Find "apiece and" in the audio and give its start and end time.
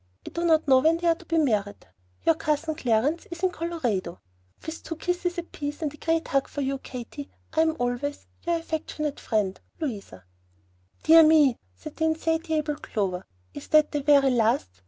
5.37-5.93